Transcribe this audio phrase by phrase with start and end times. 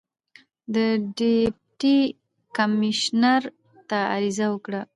[0.73, 0.75] د
[1.17, 1.97] ډیپټي
[2.57, 3.41] کمیشنر
[3.89, 4.81] ته عریضه وکړه.